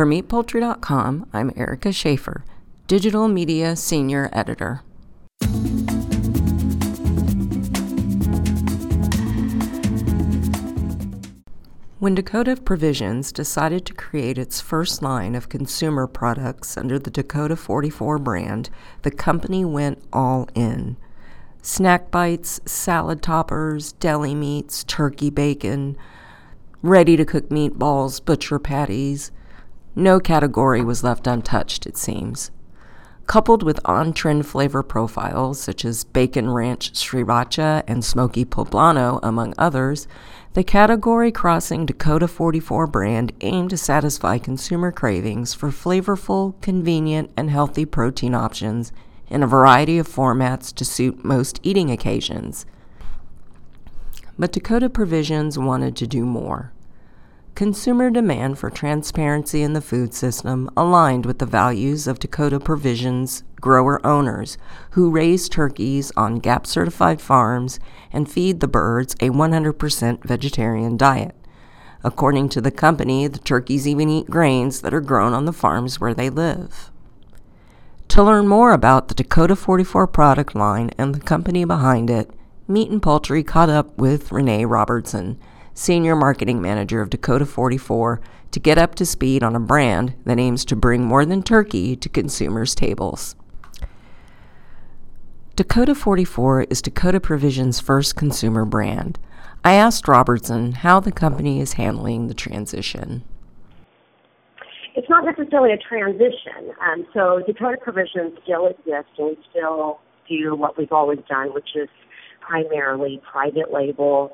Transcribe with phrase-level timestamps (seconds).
[0.00, 2.42] For MeatPoultry.com, I'm Erica Shaffer,
[2.86, 4.80] Digital Media Senior Editor.
[11.98, 17.54] When Dakota Provisions decided to create its first line of consumer products under the Dakota
[17.54, 18.70] 44 brand,
[19.02, 20.96] the company went all in.
[21.60, 25.94] Snack bites, salad toppers, deli meats, turkey bacon,
[26.80, 29.30] ready to cook meatballs, butcher patties.
[29.96, 32.50] No category was left untouched, it seems.
[33.26, 39.54] Coupled with on trend flavor profiles such as bacon ranch sriracha and smoky poblano, among
[39.56, 40.08] others,
[40.54, 47.50] the category crossing Dakota 44 brand aimed to satisfy consumer cravings for flavorful, convenient, and
[47.50, 48.92] healthy protein options
[49.28, 52.66] in a variety of formats to suit most eating occasions.
[54.36, 56.72] But Dakota Provisions wanted to do more.
[57.54, 63.42] Consumer demand for transparency in the food system aligned with the values of Dakota Provisions
[63.60, 64.56] grower owners
[64.92, 67.78] who raise turkeys on GAP certified farms
[68.12, 71.34] and feed the birds a 100% vegetarian diet.
[72.02, 76.00] According to the company, the turkeys even eat grains that are grown on the farms
[76.00, 76.90] where they live.
[78.08, 82.30] To learn more about the Dakota 44 product line and the company behind it,
[82.66, 85.38] Meat and Poultry caught up with Renee Robertson
[85.74, 90.38] Senior Marketing Manager of Dakota 44, to get up to speed on a brand that
[90.38, 93.36] aims to bring more than turkey to consumers' tables.
[95.56, 99.18] Dakota 44 is Dakota Provisions' first consumer brand.
[99.62, 103.24] I asked Robertson how the company is handling the transition.
[104.96, 106.72] It's not necessarily a transition.
[106.80, 111.76] Um, so Dakota Provisions still exists and we still do what we've always done, which
[111.76, 111.88] is
[112.40, 114.32] primarily private label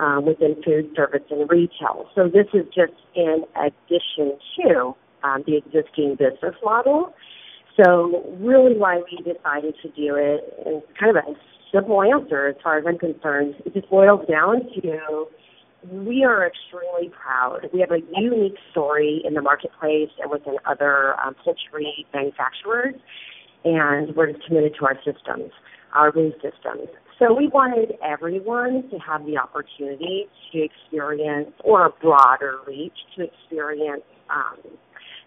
[0.00, 2.08] um, within food service and retail.
[2.14, 7.14] So this is just in addition to um, the existing business model.
[7.76, 11.34] So really why we decided to do it is kind of a
[11.72, 13.54] simple answer as far as I'm concerned.
[13.64, 15.26] It just boils down to
[15.90, 17.68] we are extremely proud.
[17.72, 22.94] We have a unique story in the marketplace and within other um, poultry manufacturers,
[23.64, 25.52] and we're committed to our systems,
[25.94, 26.88] our lean systems.
[27.20, 33.24] So we wanted everyone to have the opportunity to experience, or a broader reach, to
[33.24, 34.56] experience um,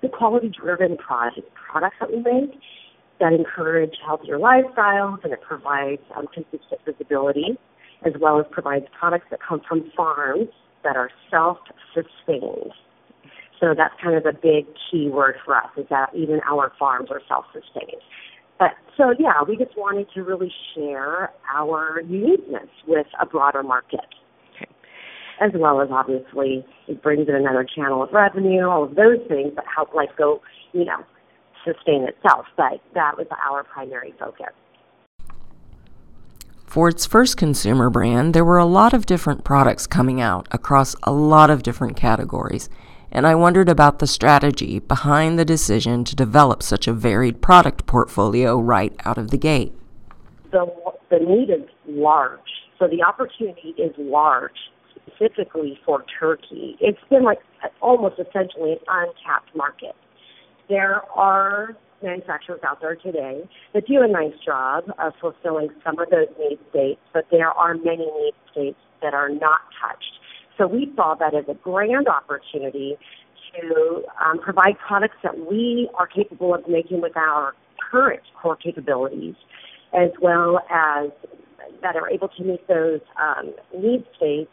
[0.00, 2.58] the quality-driven product, products that we make
[3.20, 7.58] that encourage healthier lifestyles and it provides um, consistent visibility,
[8.06, 10.48] as well as provides products that come from farms
[10.84, 12.72] that are self-sustained.
[13.60, 17.10] So that's kind of a big key word for us is that even our farms
[17.10, 18.00] are self-sustained.
[18.58, 24.06] But so yeah, we just wanted to really share our uniqueness with a broader market.
[25.40, 29.54] As well as obviously it brings in another channel of revenue, all of those things
[29.56, 30.40] that help life go,
[30.72, 31.04] you know,
[31.64, 32.46] sustain itself.
[32.56, 34.52] But that was our primary focus.
[36.66, 40.96] For its first consumer brand, there were a lot of different products coming out across
[41.02, 42.70] a lot of different categories
[43.12, 47.86] and I wondered about the strategy behind the decision to develop such a varied product
[47.86, 49.74] portfolio right out of the gate.
[50.50, 50.66] The,
[51.10, 52.40] the need is large,
[52.78, 54.56] so the opportunity is large
[54.96, 56.76] specifically for turkey.
[56.80, 57.38] It's been like
[57.80, 59.94] almost essentially an untapped market.
[60.68, 66.08] There are manufacturers out there today that do a nice job of fulfilling some of
[66.10, 70.18] those need states, but there are many need states that are not touched
[70.58, 72.96] so we saw that as a grand opportunity
[73.54, 77.54] to um, provide products that we are capable of making with our
[77.90, 79.34] current core capabilities,
[79.92, 81.10] as well as
[81.82, 84.50] that are able to meet those um, need states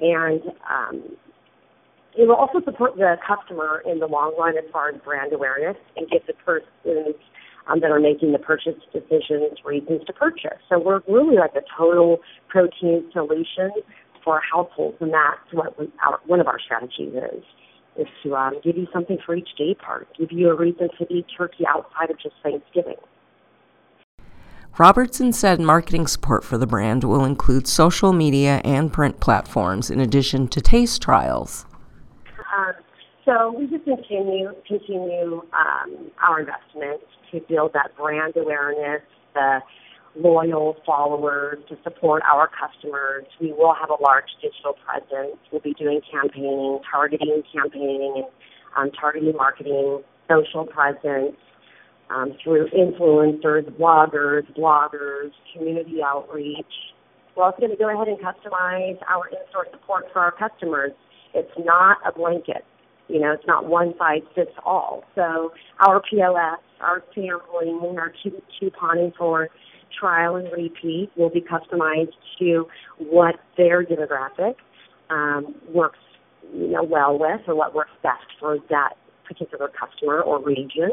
[0.00, 1.02] and um,
[2.16, 5.76] it will also support the customer in the long run as far as brand awareness
[5.96, 7.14] and give the persons
[7.68, 10.58] um, that are making the purchase decisions reasons to purchase.
[10.68, 12.18] So we're really like a total
[12.48, 13.70] protein solution
[14.28, 17.42] for households, and that's what we, our, one of our strategies is,
[17.96, 21.06] is to um, give you something for each day part, give you a reason to
[21.10, 22.96] eat turkey outside of just Thanksgiving.
[24.76, 29.98] Robertson said marketing support for the brand will include social media and print platforms in
[29.98, 31.64] addition to taste trials.
[32.54, 32.74] Um,
[33.24, 37.00] so we just continue continue um, our investment
[37.32, 39.00] to build that brand awareness,
[39.32, 39.60] the
[40.18, 43.24] loyal followers to support our customers.
[43.40, 45.38] We will have a large digital presence.
[45.52, 48.24] We'll be doing campaigning, targeting campaigning,
[48.76, 51.36] and um, targeting marketing, social presence
[52.10, 56.66] um, through influencers, bloggers, bloggers, community outreach.
[57.36, 60.92] We're also going to go ahead and customize our in-store support for our customers.
[61.34, 62.64] It's not a blanket.
[63.08, 65.04] You know, it's not one size fits all.
[65.14, 68.12] So our POS, our sampling, our
[68.60, 69.48] couponing for
[69.98, 72.66] trial and repeat will be customized to
[72.98, 74.54] what their demographic
[75.10, 75.98] um, works,
[76.52, 78.94] you know, well with, or what works best for that
[79.26, 80.90] particular customer or region.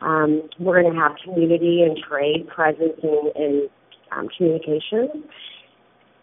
[0.00, 3.68] Um, we're going to have community and trade presence in, in
[4.16, 5.24] um, communication.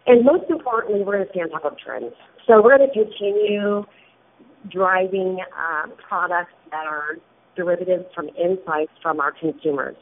[0.07, 2.13] And most importantly, we're going to stay on top of trends.
[2.47, 3.85] So we're going to continue
[4.71, 7.17] driving um, products that are
[7.55, 9.95] derivatives from insights from our consumers.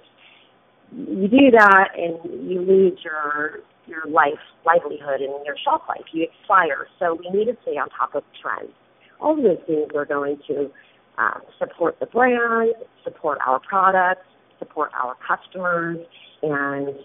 [0.95, 6.04] You do that and you lose your your life livelihood and your shelf life.
[6.12, 6.88] You expire.
[7.00, 8.72] So we need to stay on top of trends.
[9.19, 10.72] All of those things are going to
[11.18, 12.74] um, support the brand,
[13.04, 14.25] support our products,
[14.60, 15.98] support our customers,
[16.42, 16.95] and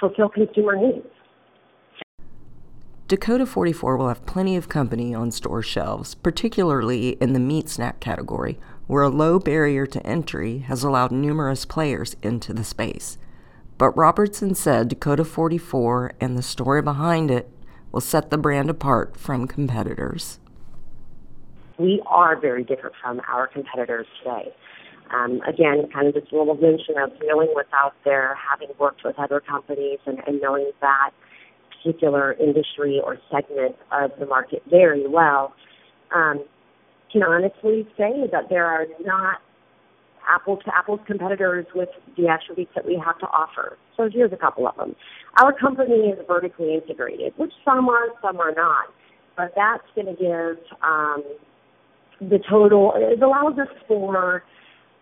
[0.00, 1.06] fulfill consumer needs.
[3.08, 8.00] Dakota 44 will have plenty of company on store shelves, particularly in the meat snack
[8.00, 13.16] category, where a low barrier to entry has allowed numerous players into the space.
[13.78, 17.48] But Robertson said Dakota 44 and the story behind it
[17.92, 20.40] will set the brand apart from competitors.
[21.78, 24.52] We are very different from our competitors today.
[25.14, 29.16] Um, again, kind of this little mention of knowing what's out there, having worked with
[29.18, 31.10] other companies, and, and knowing that
[31.70, 35.54] particular industry or segment of the market very well,
[36.14, 36.44] um,
[37.12, 39.40] can honestly say that there are not
[40.28, 43.78] apple to apples competitors with the attributes that we have to offer.
[43.96, 44.94] So here's a couple of them.
[45.40, 48.86] Our company is vertically integrated, which some are, some are not.
[49.36, 51.22] But that's going to give um,
[52.20, 54.42] the total, it allows us for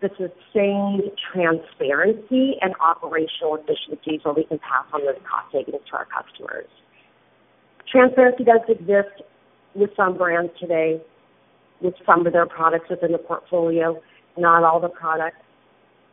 [0.02, 5.96] the sustained transparency and operational efficiencies where we can pass on those cost savings to
[5.96, 6.68] our customers.
[7.90, 9.22] Transparency does exist
[9.74, 11.00] with some brands today,
[11.80, 14.00] with some of their products within the portfolio,
[14.38, 15.36] not all the products.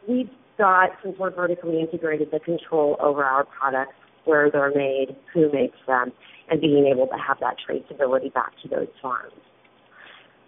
[0.08, 3.94] We've got, since we're vertically integrated, the control over our products,
[4.26, 6.12] where they're made, who makes them,
[6.50, 9.34] and being able to have that traceability back to those farms.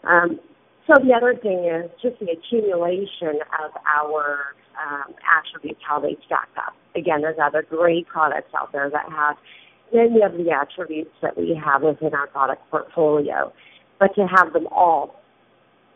[0.03, 0.39] Um,
[0.87, 6.49] so the other thing is just the accumulation of our um, attributes, how they stack
[6.57, 6.73] up.
[6.95, 9.35] Again, there's other great products out there that have
[9.93, 13.51] many of the attributes that we have within our product portfolio,
[13.99, 15.15] but to have them all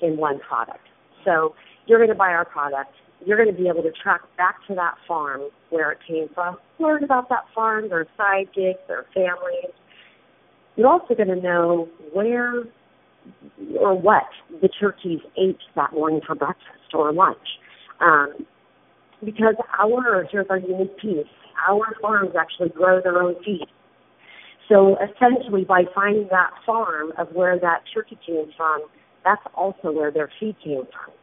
[0.02, 0.89] in one product.
[1.26, 1.56] So
[1.86, 2.94] you're going to buy our product.
[3.26, 6.58] You're going to be able to track back to that farm where it came from,
[6.80, 9.74] learn about that farm, their side gigs, their families.
[10.76, 12.64] You're also going to know where
[13.80, 14.24] or what
[14.62, 17.38] the turkeys ate that morning for breakfast or lunch.
[18.00, 18.46] Um,
[19.24, 21.28] because our, here's our unique piece,
[21.68, 23.68] our farms actually grow their own feed.
[24.70, 28.84] So essentially, by finding that farm of where that turkey came from,
[29.30, 31.14] that's also where their feed came from.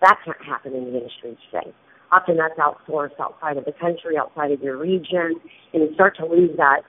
[0.00, 1.72] That can't happen in the industry today.
[2.10, 5.40] Often that's outsourced outside of the country, outside of your region,
[5.72, 6.82] and you start to lose that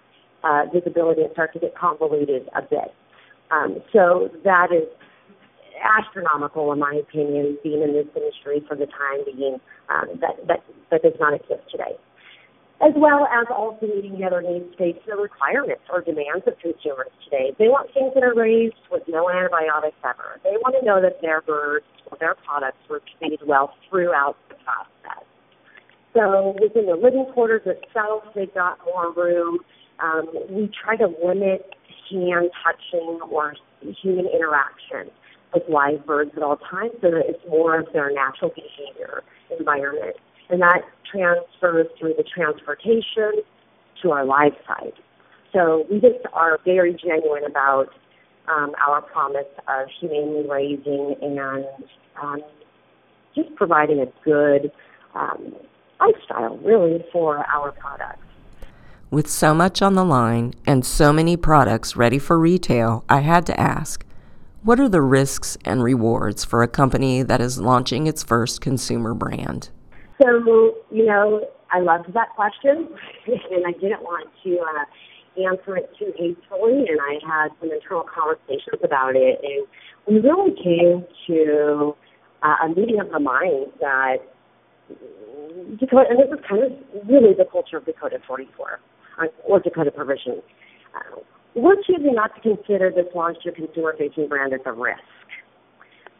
[0.44, 2.94] uh, visibility and start to get convoluted a bit.
[3.52, 4.90] Um, so that is
[6.00, 9.58] astronomical, in my opinion, being in this industry for the time being.
[9.88, 11.65] Um, that that that does not exist
[12.86, 17.10] as well as also meeting the other needs states the requirements or demands of consumers
[17.26, 17.50] today.
[17.58, 20.38] They want things that are raised with no antibiotics ever.
[20.44, 24.56] They want to know that their birds or their products were treated well throughout the
[24.62, 25.26] process.
[26.14, 29.60] So within the living quarters itself, they've got more room.
[30.00, 31.66] Um, we try to limit
[32.12, 33.56] hand touching or
[34.02, 35.12] human interaction
[35.54, 39.24] with live birds at all times so that it's more of their natural behavior
[39.58, 40.16] environment.
[40.50, 43.44] And that transfers through the transportation
[44.02, 44.94] to our live side.
[45.54, 47.88] So we just are very genuine about
[48.48, 51.66] um, our promise of humanely raising and
[52.22, 52.42] um,
[53.34, 54.72] just providing a good
[55.16, 55.56] um,
[56.00, 58.20] lifestyle, really, for our products.
[59.10, 63.46] With so much on the line and so many products ready for retail, I had
[63.48, 64.06] to ask
[64.64, 69.14] what are the risks and rewards for a company that is launching its first consumer
[69.14, 69.70] brand?
[70.22, 72.90] So, you know, I loved that question,
[73.28, 78.04] and I didn't want to uh, answer it too hastily, and I had some internal
[78.04, 79.68] conversations about it, and
[80.08, 81.96] we really came to
[82.44, 84.18] uh, a meeting of the minds that
[85.80, 86.72] Dakota, and this is kind of
[87.10, 88.80] really the culture of Dakota 44
[89.46, 90.42] or Dakota Provision.
[90.96, 91.20] Uh,
[91.56, 95.00] we're choosing not to consider this launch to a consumer-facing brand as a risk.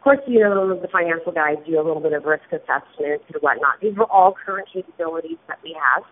[0.06, 3.80] Course, you know, the financial guys do a little bit of risk assessment and whatnot.
[3.82, 6.04] These are all current capabilities that we have.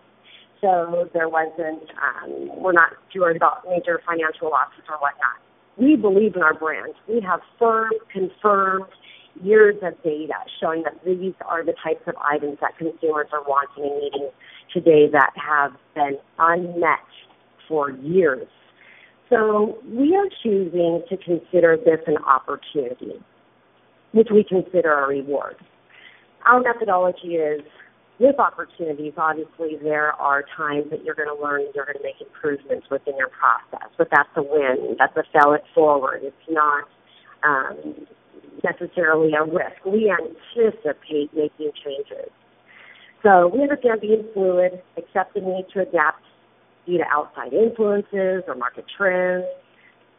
[0.59, 5.39] So there wasn't, um, we're not worried about major financial losses or whatnot.
[5.77, 6.93] We believe in our brand.
[7.07, 8.91] We have firm, confirmed,
[9.41, 13.89] years of data showing that these are the types of items that consumers are wanting
[13.89, 14.29] and needing
[14.73, 16.99] today that have been unmet
[17.65, 18.49] for years.
[19.29, 23.23] So we are choosing to consider this an opportunity,
[24.15, 25.57] which we consider a reward.
[26.45, 27.61] Our methodology is
[28.17, 32.21] with opportunities, obviously there are times that you're going to learn, you're going to make
[32.21, 34.95] improvements within your process, but that's a win.
[34.97, 36.21] That's a sell it forward.
[36.23, 36.85] It's not
[37.43, 38.07] um,
[38.63, 39.83] necessarily a risk.
[39.85, 42.31] We anticipate making changes.
[43.21, 46.23] So we understand being fluid, accept the need to adapt
[46.85, 49.43] due to outside influences or market trends,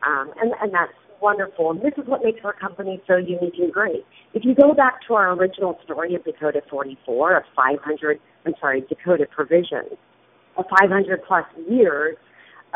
[0.07, 1.71] um, and, and that's wonderful.
[1.71, 4.05] And this is what makes our company so unique and great.
[4.35, 8.83] If you go back to our original story of Dakota 44 of 500, I'm sorry,
[8.83, 9.99] Dakota provisions,
[10.57, 12.17] of 500 plus years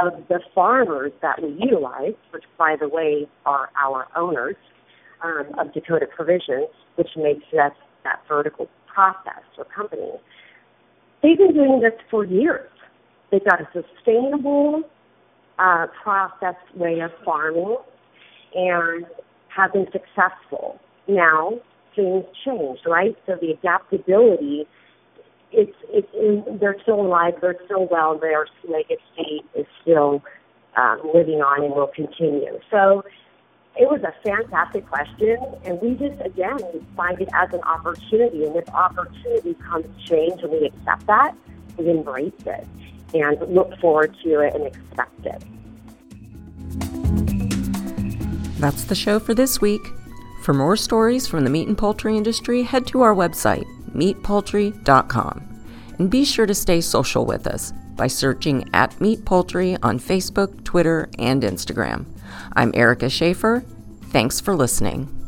[0.03, 4.57] of the farmers that we utilize, which by the way are our owners
[5.23, 7.73] um, of Dakota provisions, which makes us
[8.05, 10.13] that vertical process or company.
[11.23, 12.71] They've been doing this for years.
[13.31, 14.83] They've got a sustainable
[15.59, 15.87] uh,
[16.75, 17.77] way of farming
[18.55, 19.07] and
[19.49, 20.81] have been successful.
[21.09, 21.61] Now
[21.95, 23.17] things change, right?
[23.27, 24.67] So the adaptability,
[25.53, 30.23] it's it's in, they're still alive, they're still well, their legacy is still
[30.77, 32.59] um, living on and will continue.
[32.71, 33.05] So
[33.77, 36.59] it was a fantastic question, and we just again
[36.97, 41.35] find it as an opportunity, and with opportunity comes change, and we accept that,
[41.77, 42.67] we embrace it,
[43.15, 45.43] and look forward to it and expect it.
[48.61, 49.81] That's the show for this week.
[50.43, 53.65] For more stories from the meat and poultry industry, head to our website,
[53.95, 55.65] meatpoultry.com.
[55.99, 60.63] And be sure to stay social with us by searching at Meat Poultry on Facebook,
[60.65, 62.05] Twitter, and Instagram.
[62.55, 63.65] I'm Erica Shaffer.
[64.11, 65.20] Thanks for listening.